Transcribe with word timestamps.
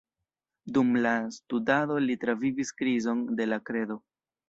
Dum 0.77 0.89
la 1.03 1.11
studado 1.35 2.01
li 2.07 2.17
travivis 2.25 2.75
krizon 2.83 3.25
de 3.41 3.51
la 3.55 3.65
kredo. 3.71 4.05